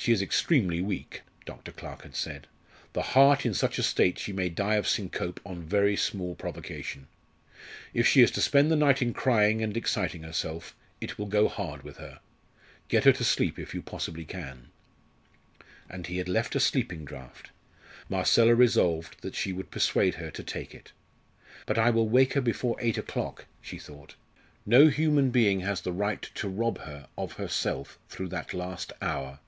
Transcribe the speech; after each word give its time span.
"She 0.00 0.12
is 0.12 0.22
extremely 0.22 0.80
weak," 0.80 1.22
Dr. 1.44 1.72
Clarke 1.72 2.02
had 2.02 2.14
said; 2.14 2.46
"the 2.92 3.02
heart 3.02 3.44
in 3.44 3.52
such 3.52 3.80
a 3.80 3.82
state 3.82 4.16
she 4.16 4.32
may 4.32 4.48
die 4.48 4.76
of 4.76 4.86
syncope 4.86 5.40
on 5.44 5.60
very 5.64 5.96
small 5.96 6.36
provocation. 6.36 7.08
If 7.92 8.06
she 8.06 8.22
is 8.22 8.30
to 8.30 8.40
spend 8.40 8.70
the 8.70 8.76
night 8.76 9.02
in 9.02 9.12
crying 9.12 9.60
and 9.60 9.76
exciting 9.76 10.22
herself, 10.22 10.76
it 11.00 11.18
will 11.18 11.26
go 11.26 11.48
hard 11.48 11.82
with 11.82 11.96
her. 11.96 12.20
Get 12.86 13.04
her 13.04 13.12
to 13.14 13.24
sleep 13.24 13.58
if 13.58 13.74
you 13.74 13.82
possibly 13.82 14.24
can." 14.24 14.68
And 15.90 16.06
he 16.06 16.18
had 16.18 16.28
left 16.28 16.54
a 16.54 16.60
sleeping 16.60 17.04
draught. 17.04 17.50
Marcella 18.08 18.54
resolved 18.54 19.20
that 19.22 19.34
she 19.34 19.52
would 19.52 19.72
persuade 19.72 20.14
her 20.14 20.30
to 20.30 20.44
take 20.44 20.76
it. 20.76 20.92
"But 21.66 21.76
I 21.76 21.90
will 21.90 22.08
wake 22.08 22.34
her 22.34 22.40
before 22.40 22.76
eight 22.78 22.98
o'clock," 22.98 23.46
she 23.60 23.78
thought. 23.78 24.14
"No 24.64 24.86
human 24.88 25.30
being 25.30 25.60
has 25.60 25.80
the 25.80 25.92
right 25.92 26.22
to 26.36 26.48
rob 26.48 26.78
her 26.82 27.08
of 27.18 27.32
herself 27.32 27.98
through 28.08 28.28
that 28.28 28.54
last 28.54 28.92
hour." 29.02 29.40